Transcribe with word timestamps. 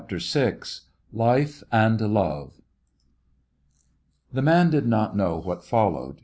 [«7] 0.09 0.33
VI 0.33 0.79
LIFE 1.13 1.63
AND 1.71 2.01
LOVE 2.01 2.59
THE 4.33 4.41
man 4.41 4.71
did 4.71 4.87
not 4.87 5.15
know 5.15 5.37
what 5.39 5.63
fol 5.63 5.91
lowed. 5.91 6.17